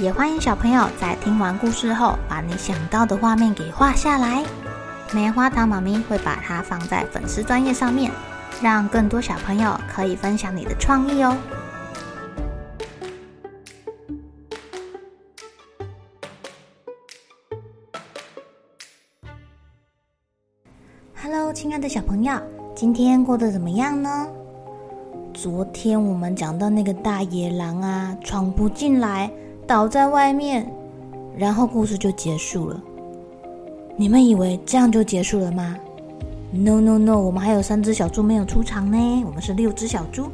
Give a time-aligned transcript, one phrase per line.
[0.00, 4.44] 也欢迎小朋友在听完故事后，把你想到的画面给画下来。
[5.12, 8.10] 棉花糖妈咪会把它放在粉丝专页上面，
[8.60, 11.36] 让更多小朋友可以分享你的创意哦。
[21.22, 22.36] Hello，亲爱的小朋友，
[22.74, 24.26] 今天过得怎么样呢？
[25.32, 29.30] 昨天我们讲到那个大野狼啊，闯不进来。
[29.66, 30.70] 倒在外面，
[31.36, 32.80] 然后故事就结束了。
[33.96, 35.76] 你们以为这样就结束了吗
[36.52, 39.22] ？No No No，我们还有三只小猪没有出场呢。
[39.24, 40.28] 我们是六只小猪。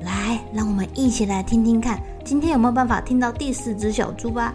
[0.00, 4.54] 来，让我们一起来听听看，今天有没有办法听到第四只小猪吧？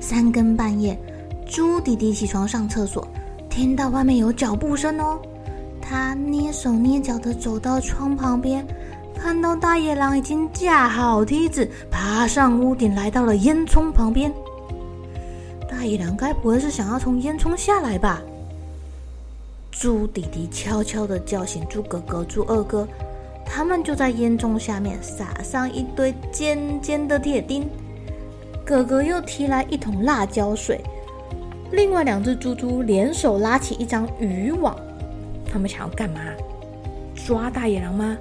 [0.00, 0.98] 三更半夜，
[1.46, 3.06] 猪弟弟起床上厕所，
[3.48, 5.18] 听到外面有脚步声哦。
[5.80, 8.66] 他蹑手蹑脚的走到窗旁边。
[9.20, 14.32] 看到大野狼已经架好梯子，爬上屋顶，来到了烟囱旁边。
[15.68, 18.22] 大野狼该不会是想要从烟囱下来吧？
[19.70, 22.86] 猪弟弟悄悄的叫醒猪哥哥、猪二哥，
[23.44, 27.68] 他们就在烟囱下面撒上一堆尖尖的铁钉。
[28.64, 30.80] 哥哥又提来一桶辣椒水，
[31.72, 34.76] 另外两只猪猪联手拉起一张渔网，
[35.50, 36.20] 他们想要干嘛？
[37.14, 38.16] 抓大野狼吗？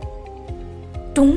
[1.18, 1.36] 咚！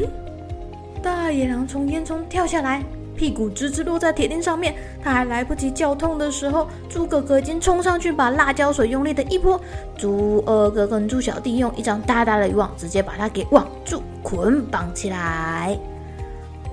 [1.02, 2.84] 大野狼从烟囱跳下来，
[3.16, 4.74] 屁股直直落在铁钉上面。
[5.02, 9.58] 他还来不及叫痛的时候，猪哥哥已经冲上去把辣椒水用力的一泼。
[9.96, 15.78] 猪二哥跟猪小弟用一张大大的渔网直接把它给网住，捆绑起来。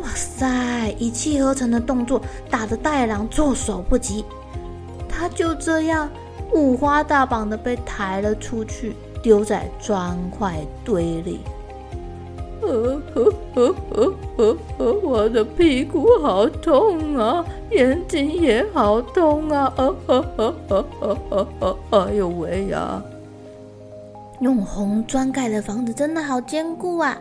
[0.02, 0.94] 哇塞！
[1.00, 4.26] 一气呵成的动作打得大野狼措手不及，
[5.08, 6.10] 他就这样
[6.52, 11.40] 五花大绑的被抬了出去，丢在砖块堆里。
[12.62, 23.02] 呃呵呵呵呵呵，我的屁股好痛啊，眼睛也好痛啊，呃呵呵呵呵呵呵，哎呦喂呀！
[24.40, 27.18] 用红砖盖的房子真的好坚固啊，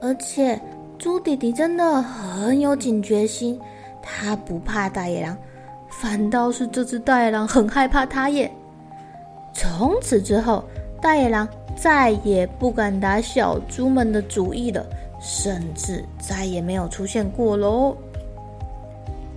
[0.00, 0.60] 而且
[0.98, 3.58] 猪弟弟真的很有警觉心，
[4.02, 5.36] 他不怕大野狼，
[5.88, 8.50] 反倒是这只大野狼很害怕他耶。
[9.54, 10.62] 从此之后，
[11.00, 11.48] 大野狼。
[11.76, 14.86] 再也不敢打小猪们的主意了，
[15.20, 17.96] 甚至再也没有出现过喽。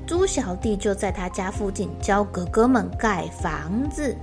[0.06, 4.16] 猪小弟就在他家附近教哥哥们盖房子，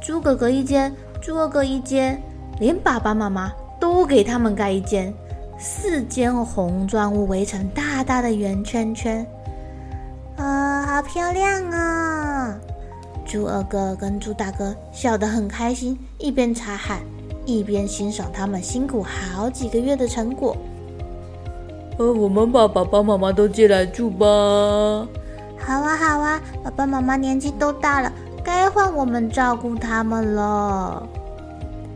[0.00, 2.20] 猪哥哥一间，猪二哥一间，
[2.58, 5.14] 连爸爸妈妈都给他们盖一间，
[5.58, 9.24] 四间红砖屋围成大大的圆圈圈，
[10.36, 12.58] 啊、好漂亮啊！
[13.24, 17.00] 猪二哥跟猪大哥笑得很开心，一边擦汗。
[17.46, 20.54] 一边欣赏他们辛苦好几个月的成果。
[21.96, 24.26] 呃，我们把爸爸妈妈都接来住吧。
[25.58, 28.12] 好啊，好啊，爸爸妈妈年纪都大了，
[28.44, 31.08] 该换我们照顾他们了。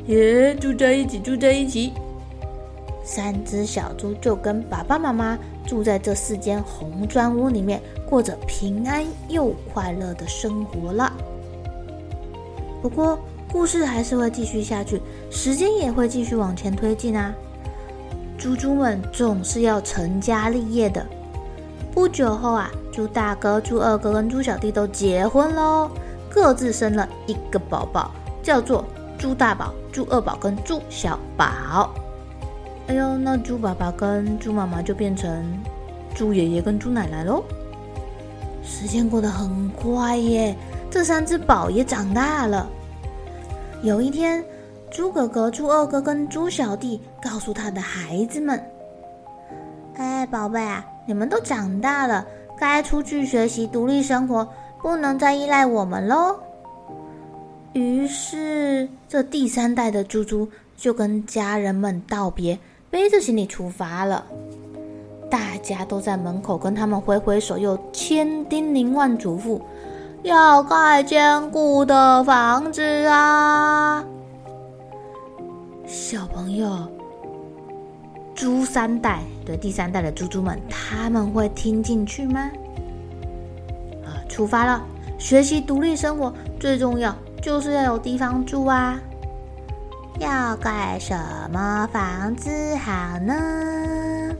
[0.06, 1.93] 耶，住在一起，住在一起。
[3.05, 11.12] 三只小猪就跟爸爸妈妈住在这四间红砖屋里面，过着平安又快乐的生活了。
[12.81, 13.19] 不过，
[13.53, 15.00] 故事还是会继续下去，
[15.31, 17.34] 时间也会继续往前推进啊！
[18.38, 21.05] 猪猪们总是要成家立业的。
[21.93, 25.91] 不久后啊，猪大哥、猪二哥跟猪小弟都结婚喽，
[26.28, 28.84] 各自生了一个宝宝，叫做
[29.19, 31.93] 猪大宝、猪二宝跟猪小宝。
[32.87, 35.44] 哎呦，那猪爸爸跟猪妈妈就变成
[36.14, 37.43] 猪爷爷跟猪奶奶喽。
[38.64, 40.56] 时间过得很快耶，
[40.88, 42.69] 这三只宝也长大了。
[43.82, 44.44] 有一天，
[44.91, 48.62] 猪哥哥、猪二哥跟猪小弟告诉他的孩子们
[49.97, 52.27] ：“哎，宝贝啊，你们都长大了，
[52.59, 54.47] 该出去学习、独立生活，
[54.82, 56.37] 不能再依赖我们喽。”
[57.73, 60.47] 于是，这第三代的猪猪
[60.77, 62.59] 就跟家人们道别，
[62.91, 64.27] 背着行李出发了。
[65.31, 69.59] 大家都在门口跟他们挥挥手，又千叮咛万嘱咐。
[70.22, 74.05] 要盖坚固的房子啊！
[75.87, 76.69] 小朋友，
[78.34, 82.50] 猪三代，对，第三代的猪猪们，他们会听进去吗？
[84.05, 84.84] 啊，出发了，
[85.19, 86.31] 学习独立生活
[86.61, 89.00] 最重要就是要有地方住啊。
[90.19, 91.19] 要盖什
[91.50, 94.37] 么房子好呢？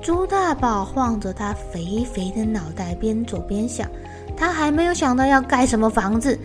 [0.00, 3.88] 猪大宝晃着他肥肥的脑袋，边走边想。
[4.40, 6.38] 他还没有想到要盖什么房子，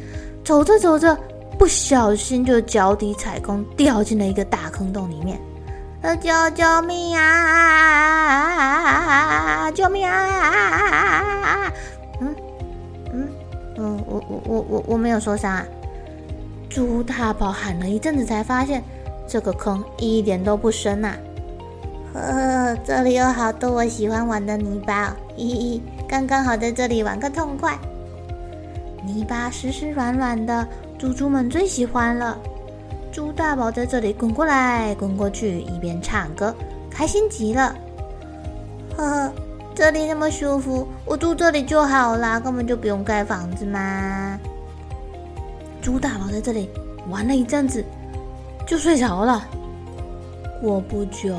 [0.44, 1.18] 走着走着，
[1.58, 5.40] 不小心就脚底踩空，掉进了一个大坑洞里面。
[6.02, 7.32] 呃，救救命啊！
[9.72, 11.72] 救命啊！
[12.20, 12.36] 嗯
[13.14, 13.30] 嗯
[13.78, 15.66] 嗯，我我我我我没有受伤啊。
[16.70, 18.84] 猪大宝喊了一阵子，才发现
[19.26, 21.18] 这个坑一点都不深呐、啊。
[22.16, 27.78] 呵呵，这里有好多我喜欢玩的泥巴，嘿嘿，刚刚好在这里玩个痛快。
[29.06, 30.66] 泥巴湿湿软软的，
[30.98, 32.38] 猪猪们最喜欢了。
[33.12, 36.56] 猪大宝在这里滚过来滚过去，一边唱歌，
[36.90, 37.76] 开心极了。
[38.96, 39.34] 呵呵，
[39.76, 44.40] 这里那么舒服，我住这里就好啦，根本就不用盖房子嘛。
[45.82, 46.70] 猪大宝在这里
[47.10, 47.84] 玩了一阵子，
[48.66, 49.46] 就睡着了。
[50.62, 51.36] 过不久，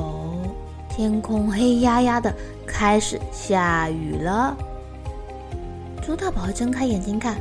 [0.97, 2.35] 天空黑压压的，
[2.67, 4.57] 开始下雨了。
[6.01, 7.35] 猪大宝睁开眼睛看，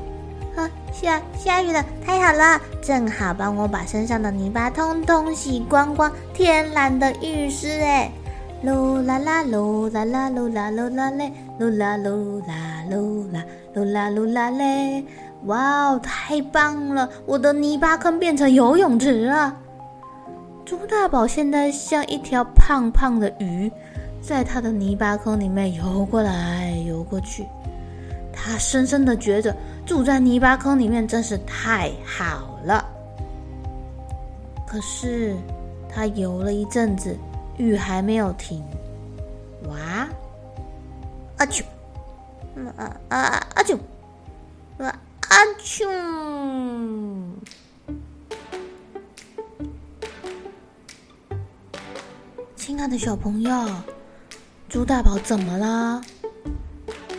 [0.57, 8.11] 啊，下下雨了，太好了，正好帮我把身上的泥巴通通洗光光，天然的浴室哎！
[8.65, 15.05] 噜啦啦噜啦啦噜啦噜啦嘞，噜啦噜啦噜啦噜啦噜啦嘞。
[15.45, 17.07] 哇哦，太棒了！
[17.25, 19.55] 我的泥巴坑变成游泳池了。
[20.65, 23.71] 猪大宝现在像一条胖胖的鱼，
[24.19, 27.45] 在他的泥巴坑里面游过来游过去。
[28.33, 32.83] 他深深的觉得住在泥巴坑里面真是太好了。
[34.67, 35.35] 可是
[35.87, 37.15] 他游了一阵子，
[37.57, 38.63] 雨还没有停。
[39.69, 40.07] 哇！
[41.37, 41.63] 阿啾！
[42.77, 43.77] 啊啊阿啾！
[44.79, 44.99] 啊！
[45.29, 45.85] 阿啾！
[52.67, 53.51] 亲爱的小朋友，
[54.67, 56.01] 猪大宝怎么了？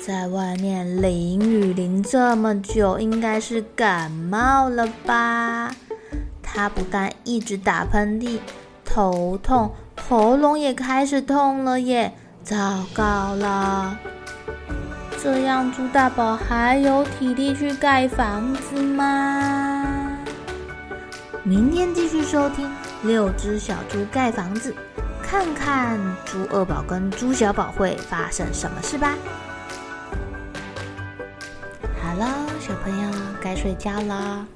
[0.04, 5.70] 在外面淋雨淋这么久，应该是感冒了吧？
[6.42, 8.40] 他不但一直打喷嚏、
[8.84, 9.70] 头痛，
[10.08, 12.12] 喉咙也开始痛了耶！
[12.42, 13.96] 糟糕了！
[15.22, 20.18] 这样，猪大宝还有体力去盖房子吗？
[21.44, 22.66] 明天继续收听
[23.04, 24.72] 《六只小猪盖房子》，
[25.28, 29.14] 看看猪二宝跟猪小宝会发生什么事吧。
[32.00, 34.46] 好了，小朋友该睡觉了，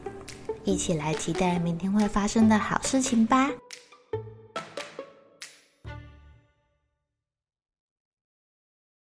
[0.65, 3.51] 一起来期待明天会发生的好事情吧。